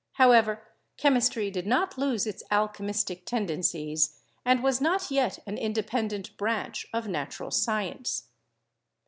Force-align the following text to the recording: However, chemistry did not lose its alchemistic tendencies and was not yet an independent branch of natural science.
However, 0.13 0.63
chemistry 0.97 1.51
did 1.51 1.67
not 1.67 1.95
lose 1.95 2.25
its 2.25 2.41
alchemistic 2.49 3.23
tendencies 3.23 4.19
and 4.43 4.63
was 4.63 4.81
not 4.81 5.11
yet 5.11 5.37
an 5.45 5.59
independent 5.59 6.35
branch 6.37 6.87
of 6.91 7.07
natural 7.07 7.51
science. 7.51 8.23